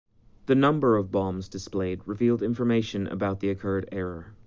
The 0.47 0.55
number 0.55 0.97
of 0.97 1.11
bombs 1.11 1.47
displayed 1.47 2.01
revealed 2.07 2.41
information 2.41 3.05
about 3.05 3.39
the 3.39 3.51
occurred 3.51 3.87
error. 3.91 4.33